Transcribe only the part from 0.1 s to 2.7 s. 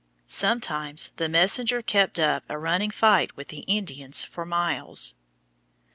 Sometimes the messenger kept up a